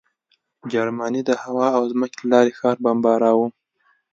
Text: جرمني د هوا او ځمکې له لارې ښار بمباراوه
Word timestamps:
جرمني 0.71 1.21
د 1.29 1.31
هوا 1.43 1.67
او 1.77 1.83
ځمکې 1.91 2.17
له 2.21 2.27
لارې 2.31 2.51
ښار 2.59 2.75
بمباراوه 2.83 3.47